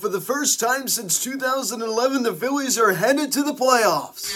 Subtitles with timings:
[0.00, 4.32] For the first time since 2011, the Phillies are headed to the playoffs.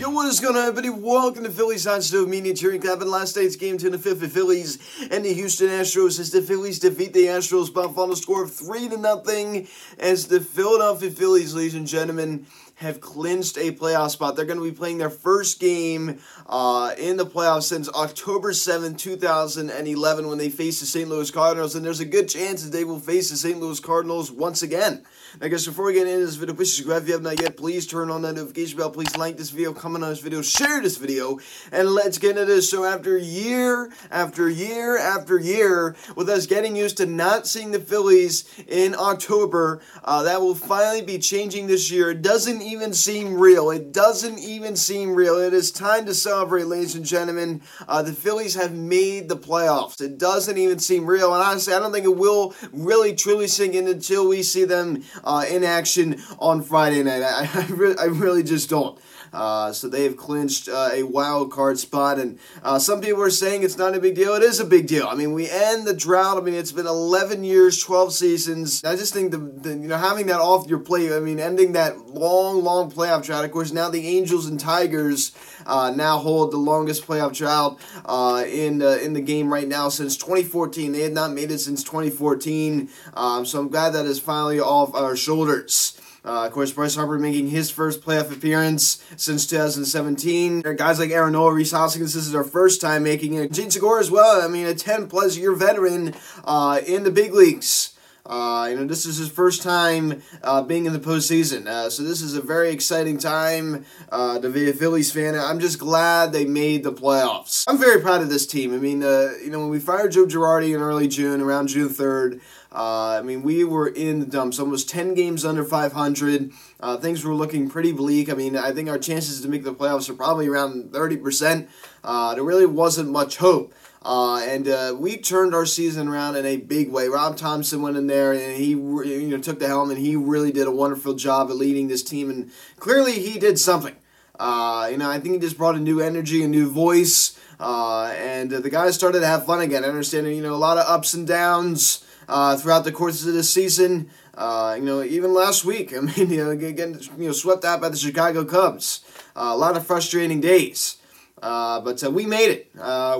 [0.00, 0.90] Yo, what is going on, everybody?
[0.90, 3.00] Welcome to Phillies Hot Stove Media Cheering Clap.
[3.02, 4.78] Last night's game to the fifth, the Phillies
[5.12, 8.52] and the Houston Astros as the Phillies defeat the Astros by a final score of
[8.52, 9.68] three to nothing.
[10.00, 12.46] As the Philadelphia Phillies, ladies and gentlemen,
[12.78, 14.36] have clinched a playoff spot.
[14.36, 18.94] They're going to be playing their first game uh, in the playoffs since October 7,
[18.94, 21.08] 2011, when they faced the St.
[21.08, 21.74] Louis Cardinals.
[21.74, 23.58] And there's a good chance that they will face the St.
[23.58, 25.04] Louis Cardinals once again.
[25.40, 27.56] I guess before we get into this video, please subscribe if you have not yet.
[27.56, 28.90] Please turn on that notification bell.
[28.90, 31.38] Please like this video, comment on this video, share this video,
[31.70, 32.70] and let's get into this.
[32.70, 37.78] So after year after year after year, with us getting used to not seeing the
[37.78, 42.10] Phillies in October, uh, that will finally be changing this year.
[42.10, 43.70] It doesn't even seem real.
[43.70, 45.38] It doesn't even seem real.
[45.38, 47.62] It is time to celebrate, ladies and gentlemen.
[47.88, 50.00] Uh, the Phillies have made the playoffs.
[50.00, 53.74] It doesn't even seem real, and honestly, I don't think it will really truly sink
[53.74, 57.22] in until we see them uh, in action on Friday night.
[57.22, 58.98] I, I, really, I really just don't.
[59.32, 63.30] Uh, so they have clinched uh, a wild card spot, and uh, some people are
[63.30, 64.34] saying it's not a big deal.
[64.34, 65.06] It is a big deal.
[65.06, 66.38] I mean, we end the drought.
[66.38, 68.84] I mean, it's been 11 years, 12 seasons.
[68.84, 71.12] I just think the, the you know having that off your plate.
[71.12, 73.44] I mean, ending that long, long playoff drought.
[73.44, 75.32] Of course, now the Angels and Tigers
[75.66, 80.16] uh, now hold the longest playoff drought uh, in in the game right now since
[80.16, 80.92] 2014.
[80.92, 82.88] They had not made it since 2014.
[83.14, 85.98] Um, so I'm glad that is finally off our shoulders.
[86.24, 90.62] Uh, of course, Bryce Harper making his first playoff appearance since 2017.
[90.76, 93.52] Guys like Aaron Nola, Rhys Hoskins, this is our first time making it.
[93.52, 94.42] Jean Segura as well.
[94.42, 97.94] I mean, a 10 plus year veteran uh, in the big leagues.
[98.28, 101.66] Uh, you know, this is his first time uh, being in the postseason.
[101.66, 105.34] Uh, so this is a very exciting time uh, to be a Phillies fan.
[105.34, 107.64] I'm just glad they made the playoffs.
[107.66, 108.74] I'm very proud of this team.
[108.74, 111.88] I mean, uh, you know, when we fired Joe Girardi in early June, around June
[111.88, 116.52] 3rd, uh, I mean, we were in the dumps, almost 10 games under 500.
[116.80, 118.30] Uh, things were looking pretty bleak.
[118.30, 121.66] I mean, I think our chances to make the playoffs are probably around 30%.
[122.04, 123.72] Uh, there really wasn't much hope.
[124.02, 127.08] Uh, and uh, we turned our season around in a big way.
[127.08, 130.52] Rob Thompson went in there and he you know took the helm and he really
[130.52, 132.30] did a wonderful job at leading this team.
[132.30, 133.96] And clearly he did something.
[134.38, 138.14] Uh, you know, I think he just brought a new energy, a new voice, uh,
[138.16, 139.84] and the guys started to have fun again.
[139.84, 143.32] I understand, you know, a lot of ups and downs uh, throughout the course of
[143.32, 144.10] this season.
[144.34, 147.80] Uh, you know, even last week, I mean, you know, getting you know swept out
[147.80, 149.00] by the Chicago Cubs.
[149.34, 150.96] Uh, a lot of frustrating days.
[151.40, 152.68] Uh, but uh, we made it.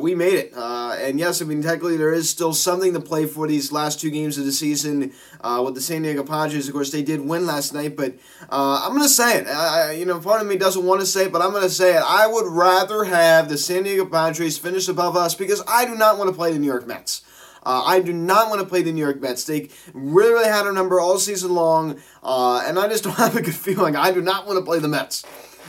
[0.02, 0.52] We made it.
[0.52, 4.10] And yes, I mean, technically, there is still something to play for these last two
[4.10, 5.12] games of the season
[5.44, 6.66] with the San Diego Padres.
[6.66, 8.14] Of course, they did win last night, but
[8.50, 9.46] I'm to say it.
[9.46, 11.70] I, you know, part of me doesn't want to say it, but I'm going to
[11.70, 12.02] say it.
[12.04, 16.18] I would rather have the San Diego Padres finish above us because I do not
[16.18, 17.22] want to play the New York Mets.
[17.64, 19.44] Uh, I do not want to play the New York Mets.
[19.44, 23.36] They really, really had our number all season long, uh, and I just don't have
[23.36, 23.96] a good feeling.
[23.96, 25.24] I do not want to play the Mets.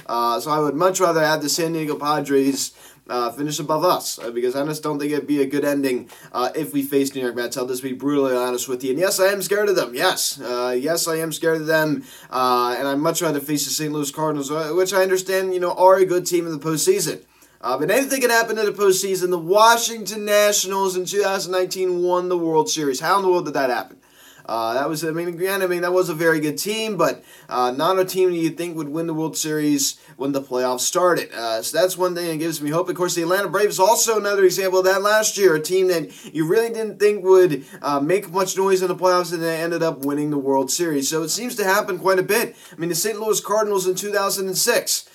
[0.05, 2.73] Uh, so I would much rather have the San Diego Padres
[3.09, 6.09] uh, finish above us uh, because I just don't think it'd be a good ending
[6.31, 7.57] uh, if we face New York Mets.
[7.57, 8.91] I'll just be brutally honest with you.
[8.91, 9.93] And yes, I am scared of them.
[9.95, 12.03] Yes, uh, yes, I am scared of them.
[12.29, 13.91] Uh, and I'd much rather face the St.
[13.91, 17.23] Louis Cardinals, uh, which I understand, you know, are a good team in the postseason.
[17.61, 19.31] Uh, but anything can happen in the postseason.
[19.31, 23.01] The Washington Nationals in 2019 won the World Series.
[23.01, 23.97] How in the world did that happen?
[24.45, 27.23] Uh, that was, I mean, again, I mean, that was a very good team, but
[27.49, 31.31] uh, not a team you think would win the World Series when the playoffs started.
[31.31, 32.89] Uh, so that's one thing that gives me hope.
[32.89, 36.33] Of course, the Atlanta Braves also another example of that last year, a team that
[36.33, 39.83] you really didn't think would uh, make much noise in the playoffs, and they ended
[39.83, 41.07] up winning the World Series.
[41.09, 42.55] So it seems to happen quite a bit.
[42.71, 43.19] I mean, the St.
[43.19, 45.11] Louis Cardinals in 2006 uh,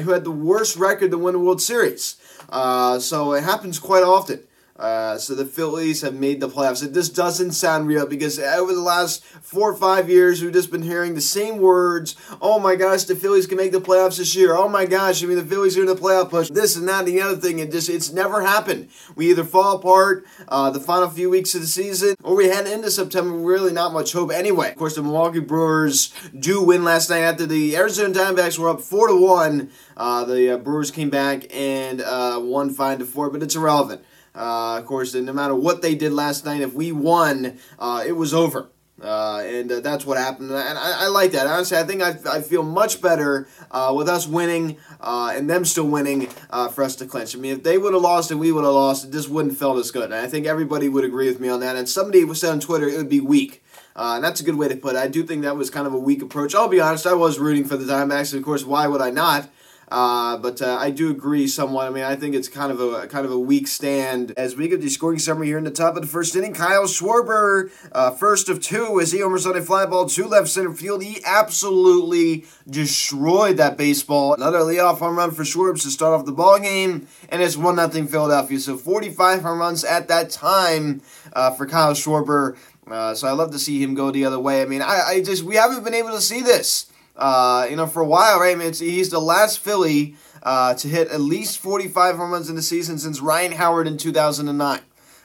[0.00, 2.16] who had the worst record to win a World Series.
[2.50, 4.40] Uh, so it happens quite often.
[4.76, 6.80] Uh, so the Phillies have made the playoffs.
[6.92, 10.82] This doesn't sound real because over the last four or five years, we've just been
[10.82, 12.16] hearing the same words.
[12.42, 14.56] Oh my gosh, the Phillies can make the playoffs this year.
[14.56, 16.48] Oh my gosh, I mean the Phillies are in the playoff push.
[16.48, 17.60] This and that and the other thing.
[17.60, 18.88] It just it's never happened.
[19.14, 22.66] We either fall apart uh, the final few weeks of the season, or we head
[22.66, 23.30] into September.
[23.36, 24.70] Really, not much hope anyway.
[24.70, 28.80] Of course, the Milwaukee Brewers do win last night after the Arizona Diamondbacks were up
[28.80, 29.70] four to one.
[29.96, 34.04] Uh, the uh, Brewers came back and uh, won five to four, but it's irrelevant.
[34.34, 38.12] Uh, of course, no matter what they did last night, if we won, uh, it
[38.12, 38.68] was over.
[39.02, 40.50] Uh, and uh, that's what happened.
[40.50, 41.48] And I, I, like that.
[41.48, 45.64] Honestly, I think I, I feel much better uh, with us winning uh, and them
[45.64, 47.34] still winning uh, for us to clinch.
[47.34, 49.58] I mean, if they would have lost and we would have lost, it just wouldn't
[49.58, 50.04] felt as good.
[50.04, 51.74] And I think everybody would agree with me on that.
[51.74, 53.64] And somebody said on Twitter it would be weak.
[53.96, 54.98] Uh, and that's a good way to put it.
[54.98, 56.54] I do think that was kind of a weak approach.
[56.54, 58.32] I'll be honest, I was rooting for the Diamondbacks.
[58.32, 59.48] Of course, why would I not?
[59.90, 61.86] Uh, but uh, I do agree somewhat.
[61.86, 64.32] I mean, I think it's kind of a kind of a weak stand.
[64.36, 66.84] As we get the scoring summary here in the top of the first inning, Kyle
[66.84, 70.72] Schwarber, uh, first of two, as he homers on a fly ball to left center
[70.72, 71.02] field.
[71.02, 74.34] He absolutely destroyed that baseball.
[74.34, 77.76] Another leadoff home run for Schwarber to start off the ball game, and it's one
[77.76, 78.58] nothing Philadelphia.
[78.58, 81.02] So 45 home runs at that time
[81.32, 82.56] uh, for Kyle Schwarber.
[82.86, 84.62] Uh, so I love to see him go the other way.
[84.62, 86.86] I mean, I, I just we haven't been able to see this
[87.16, 88.56] uh, you know, for a while, right?
[88.56, 92.56] I mean, he's the last Philly uh, to hit at least 45 home runs in
[92.56, 94.80] the season since Ryan Howard in 2009.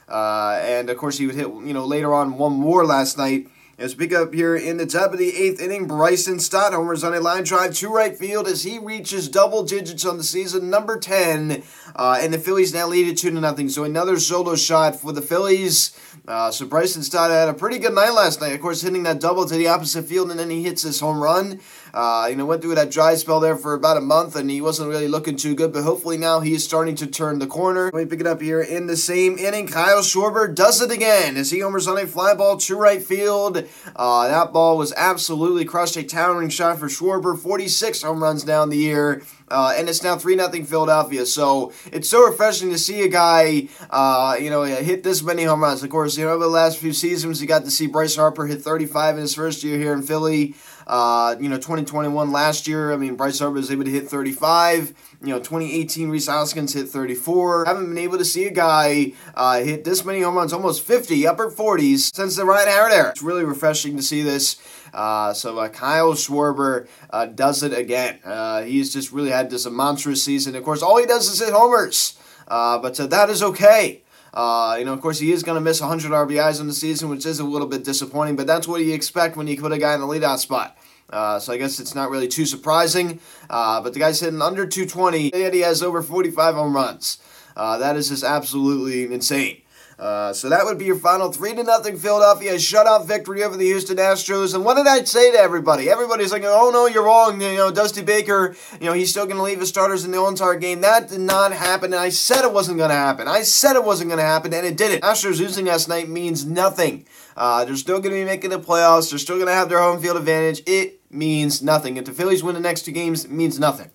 [0.08, 3.48] Uh, and of course, he would hit, you know, later on one more last night.
[3.80, 7.14] As pick up here in the top of the eighth inning, Bryson Stott homers on
[7.14, 10.98] a line drive to right field as he reaches double digits on the season, number
[10.98, 11.62] 10.
[11.96, 13.70] Uh, and the Phillies now lead it 2 to nothing.
[13.70, 15.98] So another solo shot for the Phillies.
[16.28, 18.52] Uh, so Bryson Stott had a pretty good night last night.
[18.52, 21.20] Of course, hitting that double to the opposite field, and then he hits his home
[21.20, 21.60] run.
[21.94, 24.60] Uh, you know, went through that dry spell there for about a month, and he
[24.60, 25.72] wasn't really looking too good.
[25.72, 27.84] But hopefully now he is starting to turn the corner.
[27.86, 29.66] Let me pick it up here in the same inning.
[29.66, 33.66] Kyle Schwarber does it again as he homers on a fly ball to right field.
[33.96, 35.96] Uh, that ball was absolutely crushed.
[35.96, 37.38] A towering shot for Schwarber.
[37.38, 39.22] 46 home runs down the year.
[39.50, 41.26] Uh, and it's now 3 0 Philadelphia.
[41.26, 45.62] So it's so refreshing to see a guy, uh, you know, hit this many home
[45.62, 45.82] runs.
[45.82, 48.46] Of course, you know, over the last few seasons, you got to see Bryce Harper
[48.46, 50.54] hit 35 in his first year here in Philly.
[50.86, 54.92] Uh, you know, 2021 last year, I mean, Bryce Harper was able to hit 35.
[55.22, 57.66] You know, 2018, Rhys Hoskins hit 34.
[57.66, 61.28] Haven't been able to see a guy uh, hit this many home runs, almost 50,
[61.28, 63.10] upper 40s, since the Ryan Howard era.
[63.10, 64.60] It's really refreshing to see this.
[64.92, 68.18] Uh, so uh, Kyle Schwarber uh, does it again.
[68.24, 70.54] Uh, he's just really had this a monstrous season.
[70.54, 74.02] Of course, all he does is hit homers, uh, but uh, that is okay.
[74.34, 77.08] Uh, you know, of course, he is going to miss 100 RBIs in the season,
[77.08, 79.78] which is a little bit disappointing, but that's what you expect when you put a
[79.78, 80.76] guy in the leadoff spot.
[81.12, 83.20] Uh, so I guess it's not really too surprising.
[83.48, 87.18] Uh, but the guy's hitting under 220, and he has over 45 home runs.
[87.56, 89.62] Uh, that is just absolutely insane.
[90.00, 93.66] Uh, so that would be your final three to nothing Philadelphia shutout victory over the
[93.66, 94.54] Houston Astros.
[94.54, 95.90] And what did I say to everybody?
[95.90, 98.56] Everybody's like, "Oh no, you're wrong." You know, Dusty Baker.
[98.80, 100.80] You know, he's still going to leave his starters in the entire game.
[100.80, 103.28] That did not happen, and I said it wasn't going to happen.
[103.28, 105.02] I said it wasn't going to happen, and it didn't.
[105.02, 107.04] Astros losing last night means nothing.
[107.36, 109.10] Uh, they're still going to be making the playoffs.
[109.10, 110.62] They're still going to have their home field advantage.
[110.66, 111.98] It means nothing.
[111.98, 113.90] If the Phillies win the next two games, it means nothing.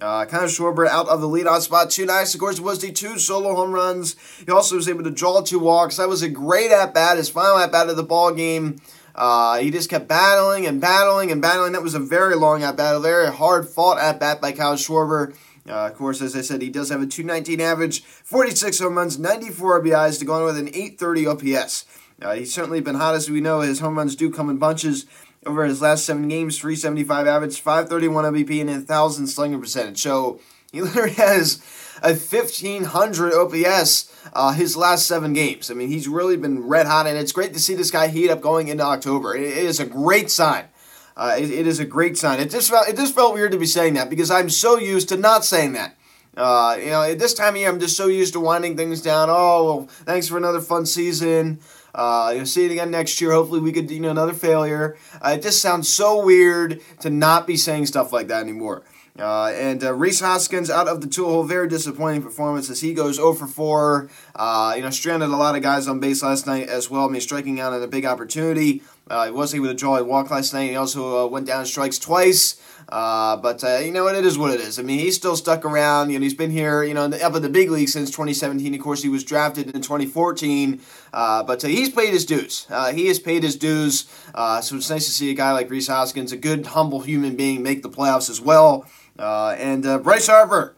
[0.00, 1.90] Uh, Kyle Schwarber out of the leadoff spot.
[1.90, 4.14] Two nice, of course, it was the two solo home runs.
[4.44, 5.96] He also was able to draw two walks.
[5.96, 7.16] That was a great at bat.
[7.16, 8.80] His final at bat of the ball game.
[9.14, 11.72] Uh, he just kept battling and battling and battling.
[11.72, 14.76] That was a very long at bat, a very hard fought at bat by Kyle
[14.76, 15.34] Schwarber.
[15.68, 19.18] Uh, of course, as I said, he does have a 219 average, 46 home runs,
[19.18, 21.84] 94 RBIs to go on with an 830 OPS.
[22.22, 23.60] Uh, he's certainly been hot as we know.
[23.60, 25.04] His home runs do come in bunches
[25.46, 30.00] over his last seven games 375 average, 531 OBP, and a 1,000 slugging percentage.
[30.00, 30.40] So
[30.72, 31.62] he literally has
[32.02, 35.70] a 1,500 OPS uh, his last seven games.
[35.70, 38.30] I mean, he's really been red hot, and it's great to see this guy heat
[38.30, 39.34] up going into October.
[39.34, 40.64] it, it is a great sign.
[41.16, 42.38] Uh, it, it is a great sign.
[42.38, 45.08] It just felt it just felt weird to be saying that because I'm so used
[45.08, 45.96] to not saying that.
[46.36, 49.02] Uh, you know, at this time of year, I'm just so used to winding things
[49.02, 49.28] down.
[49.28, 51.58] Oh, well, thanks for another fun season.
[51.98, 53.32] Uh, you'll see it again next year.
[53.32, 54.96] Hopefully, we could, you know, another failure.
[55.20, 58.84] Uh, it just sounds so weird to not be saying stuff like that anymore.
[59.18, 62.94] Uh, and uh, Rhys Hoskins out of the two hole, very disappointing performance as he
[62.94, 64.08] goes 0 for 4.
[64.36, 67.08] Uh, you know, stranded a lot of guys on base last night as well.
[67.08, 68.82] I mean, striking out at a big opportunity.
[69.10, 70.70] Uh, he was able to draw a walk last night.
[70.70, 72.60] He also uh, went down strikes twice.
[72.88, 74.14] Uh, but uh, you know what?
[74.14, 74.78] It is what it is.
[74.78, 76.10] I mean, he's still stuck around.
[76.10, 78.74] You know, he's been here, you know, up in the big league since 2017.
[78.74, 80.80] Of course, he was drafted in 2014.
[81.12, 82.66] Uh, but uh, he's paid his dues.
[82.94, 84.06] He has paid his dues.
[84.34, 87.62] So it's nice to see a guy like Rhys Hoskins, a good, humble human being,
[87.62, 88.86] make the playoffs as well.
[89.18, 90.74] and Bryce Harper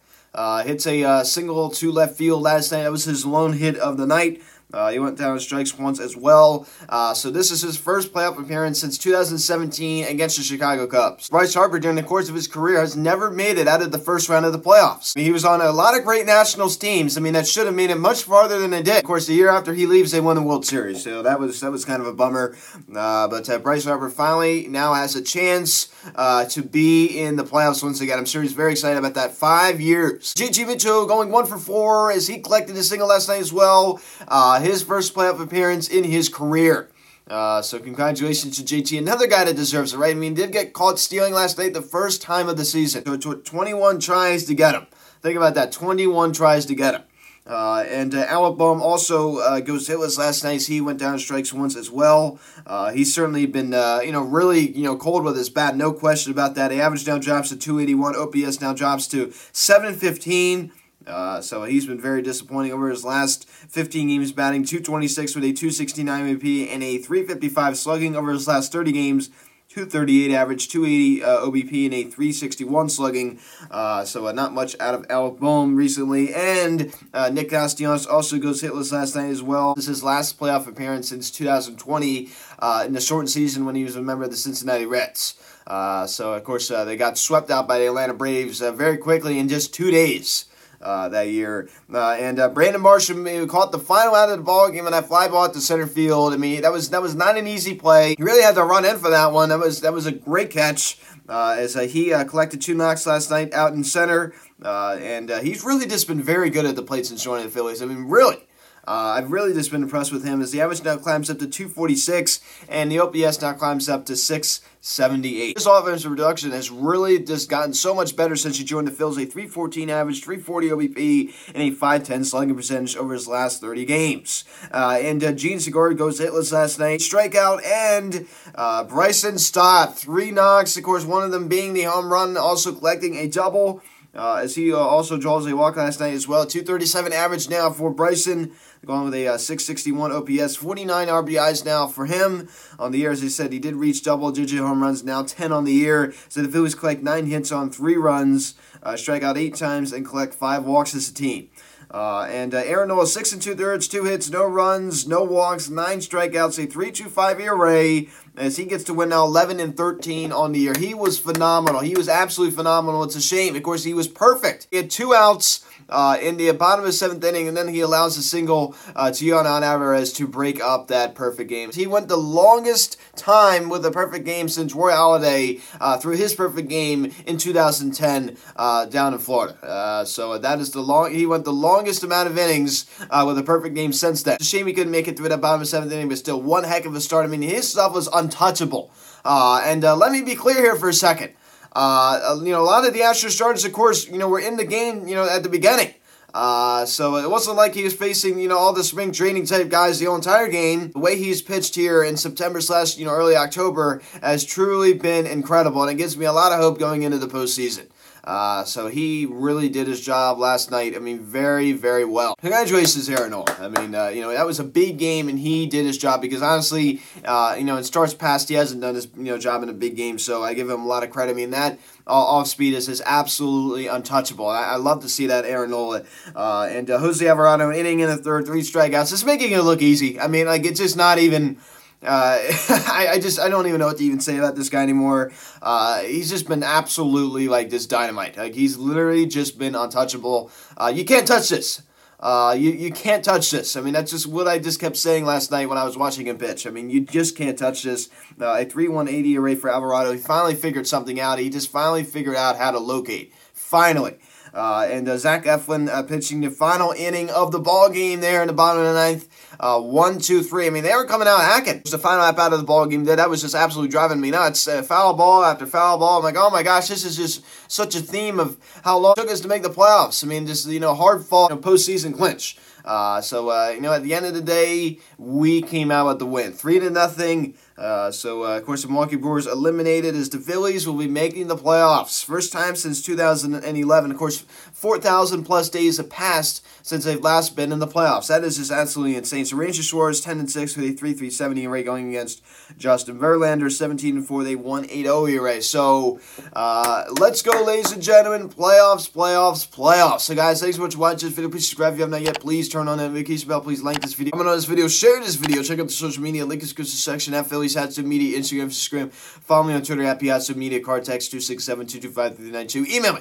[0.64, 2.82] hits a single to left field last night.
[2.82, 4.42] That was his lone hit of the night.
[4.72, 6.66] Uh, he went down in strikes once as well.
[6.88, 11.28] Uh, so this is his first playoff appearance since 2017 against the Chicago Cubs.
[11.28, 13.98] Bryce Harper, during the course of his career, has never made it out of the
[13.98, 15.16] first round of the playoffs.
[15.16, 17.16] I mean, he was on a lot of great Nationals teams.
[17.16, 18.98] I mean, that should have made it much farther than it did.
[18.98, 21.02] Of course, the year after he leaves, they won the World Series.
[21.02, 22.56] So that was that was kind of a bummer.
[22.94, 27.44] Uh, but uh, Bryce Harper finally now has a chance uh, to be in the
[27.44, 28.18] playoffs once again.
[28.18, 29.32] I'm sure he's very excited about that.
[29.32, 30.34] Five years.
[30.34, 34.00] JT Mitchell going one for four as he collected a single last night as well.
[34.28, 36.90] Uh, his first playoff appearance in his career.
[37.26, 40.16] Uh, so congratulations to JT, another guy that deserves it, right?
[40.16, 43.04] I mean, did get caught stealing last night the first time of the season.
[43.06, 44.86] So it took 21 tries to get him.
[45.22, 47.02] Think about that, 21 tries to get him.
[47.46, 50.62] Uh, and uh, Bohm also uh, goes hitless last night.
[50.62, 52.38] He went down strikes once as well.
[52.66, 55.76] Uh, he's certainly been, uh, you know, really, you know, cold with his bat.
[55.76, 56.70] No question about that.
[56.70, 58.14] Average now drops to 281.
[58.14, 60.70] OPS now drops to 715.
[61.06, 65.52] Uh, so he's been very disappointing over his last 15 games, batting 226 with a
[65.52, 69.30] 269 OBP and a 355 slugging over his last 30 games.
[69.70, 73.38] 238 average, 280 uh, OBP, and a 361 slugging.
[73.70, 76.34] Uh, so uh, not much out of Alec Bohm recently.
[76.34, 79.76] And uh, Nick Castellanos also goes hitless last night as well.
[79.76, 83.84] This is his last playoff appearance since 2020 uh, in the shortened season when he
[83.84, 85.34] was a member of the Cincinnati Reds.
[85.68, 89.48] Uh, so, of course, they got swept out by the Atlanta Braves very quickly in
[89.48, 90.46] just two days
[90.80, 91.68] that year.
[91.92, 93.10] Uh, and uh, Brandon Marsh
[93.48, 96.32] caught the final out of the ball game on that fly ball the center field.
[96.32, 98.14] I mean, that was that was not an easy play.
[98.16, 99.50] He really had to run in for that one.
[99.50, 100.98] That was that was a great catch.
[101.28, 104.34] Uh, as uh, he uh, collected two knocks last night out in center,
[104.64, 107.80] and he's really just been very good at the plate since joining the Phillies.
[107.80, 108.48] I mean, really,
[108.86, 111.46] uh, I've really just been impressed with him as the average now climbs up to
[111.46, 115.54] 246 and the OPS now climbs up to 678.
[115.54, 119.12] This offensive production has really just gotten so much better since he joined the Phils.
[119.12, 124.44] A 314 average, 340 OBP, and a 510 slugging percentage over his last 30 games.
[124.72, 127.00] Uh, and uh, Jean Segura goes hitless last night.
[127.00, 130.76] Strikeout and uh, Bryson Stott, three knocks.
[130.76, 133.82] Of course, one of them being the home run, also collecting a double.
[134.12, 136.44] Uh, as he uh, also draws a walk last night as well.
[136.44, 138.52] 237 average now for Bryson,
[138.86, 140.56] going with a uh, 661 OPS.
[140.56, 143.10] 49 RBIs now for him on the year.
[143.10, 146.14] As I said, he did reach double digit home runs, now 10 on the year.
[146.28, 150.06] So the Phillies collect nine hits on three runs, uh, strike out eight times, and
[150.06, 151.50] collect five walks as a team.
[151.90, 155.68] Uh, and uh, Aaron Nola, six and two thirds, two hits, no runs, no walks,
[155.68, 160.52] nine strikeouts, a 3.25 ERA as he gets to win now 11 and 13 on
[160.52, 160.74] the year.
[160.78, 161.80] He was phenomenal.
[161.80, 163.02] He was absolutely phenomenal.
[163.02, 163.56] It's a shame.
[163.56, 164.68] Of course, he was perfect.
[164.70, 167.80] He had two outs uh, in the bottom of the seventh inning, and then he
[167.80, 171.70] allows a single uh, to Yordan Alvarez to break up that perfect game.
[171.72, 176.34] He went the longest time with a perfect game since Roy Halladay uh, threw his
[176.34, 179.54] perfect game in 2010 uh, down in Florida.
[179.64, 181.12] Uh, so that is the long.
[181.12, 184.34] He went the longest amount of innings uh, with a perfect game since then.
[184.34, 186.18] It's a shame he couldn't make it through that bottom of the seventh inning, but
[186.18, 187.24] still one heck of a start.
[187.24, 188.90] I mean, his stuff was untouchable.
[189.24, 191.32] and let me be clear here for a second.
[191.72, 194.56] Uh, you know, a lot of the Astros starters, of course, you know, were in
[194.56, 195.94] the game, you know, at the beginning.
[196.32, 199.68] Uh, so it wasn't like he was facing, you know, all the spring training type
[199.68, 200.90] guys the entire game.
[200.92, 205.26] The way he's pitched here in September slash, you know, early October has truly been
[205.26, 207.86] incredible, and it gives me a lot of hope going into the postseason.
[208.24, 210.94] Uh, so he really did his job last night.
[210.94, 212.34] I mean, very, very well.
[212.40, 213.32] Congratulations, Aaron.
[213.32, 216.20] I mean, uh, you know, that was a big game, and he did his job
[216.20, 219.62] because honestly, uh, you know, in starts past, he hasn't done his you know job
[219.62, 220.18] in a big game.
[220.18, 221.32] So I give him a lot of credit.
[221.32, 224.46] I mean, that off speed is, is absolutely untouchable.
[224.46, 228.08] I, I love to see that Aaron Nola uh, and uh, Jose Alvarado inning in
[228.08, 229.12] the third, three strikeouts.
[229.12, 230.18] It's making it look easy.
[230.18, 231.58] I mean, like it's just not even.
[232.02, 232.38] Uh,
[232.68, 235.32] I, I, just I don't even know what to even say about this guy anymore.
[235.60, 238.36] Uh, he's just been absolutely like this dynamite.
[238.36, 240.50] Like he's literally just been untouchable.
[240.76, 241.82] Uh, you can't touch this.
[242.20, 243.76] Uh, you, you can't touch this.
[243.76, 246.26] I mean, that's just what I just kept saying last night when I was watching
[246.26, 246.66] him pitch.
[246.66, 248.10] I mean, you just can't touch this.
[248.38, 250.12] Uh, a 3 180 ERA for Alvarado.
[250.12, 251.38] He finally figured something out.
[251.38, 253.32] He just finally figured out how to locate.
[253.54, 254.18] Finally.
[254.52, 258.42] Uh, and uh, Zach Eflin uh, pitching the final inning of the ball game there
[258.42, 259.28] in the bottom of the ninth.
[259.58, 260.66] Uh, one, two, three.
[260.66, 261.76] I mean, they were coming out hacking.
[261.76, 263.04] It was the final lap out of the ball game.
[263.04, 264.66] That was just absolutely driving me nuts.
[264.66, 266.18] Uh, foul ball after foul ball.
[266.18, 269.20] I'm like, oh my gosh, this is just such a theme of how long it
[269.20, 270.24] took us to make the playoffs.
[270.24, 272.56] I mean, just you know, hard fought you know, postseason clinch.
[272.84, 276.18] Uh, so uh, you know, at the end of the day, we came out with
[276.18, 277.54] the win, three to nothing.
[277.80, 281.46] Uh, so, uh, of course, the Milwaukee Brewers eliminated as the Phillies will be making
[281.46, 282.22] the playoffs.
[282.22, 284.10] First time since 2011.
[284.10, 284.40] Of course,
[284.74, 288.28] 4,000 plus days have passed since they've last been in the playoffs.
[288.28, 289.46] That is just absolutely insane.
[289.46, 292.42] So, Ranger Suarez 10 and 6 with a 3.370 ERA going against
[292.76, 294.44] Justin Verlander 17 and 4.
[294.44, 295.62] They won 8 0 ERA.
[295.62, 296.20] So,
[296.52, 298.50] uh, let's go, ladies and gentlemen.
[298.50, 300.20] Playoffs, playoffs, playoffs.
[300.20, 301.48] So, guys, thanks so much for watching this video.
[301.48, 302.40] Please subscribe if you have not yet.
[302.40, 303.62] Please turn on the notification bell.
[303.62, 304.32] Please like this video.
[304.32, 304.86] Comment on this video.
[304.86, 305.62] Share this video.
[305.62, 306.44] Check out the social media.
[306.44, 309.12] Link in the description section at Phillies Hats Media, Instagram, Instagram.
[309.12, 310.80] Follow me on Twitter at Piazza Media.
[310.80, 312.88] Card text 267-225-392.
[312.88, 313.20] Email me.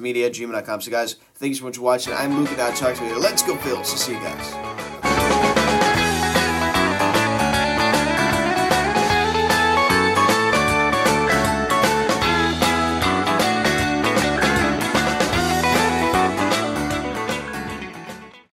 [0.00, 0.80] Media at gmail.com.
[0.80, 2.12] So, guys, thank you so much for watching.
[2.12, 3.20] I'm Luke, and I'll talk to you later.
[3.20, 3.86] Let's go, Phils.
[3.86, 4.69] See you guys.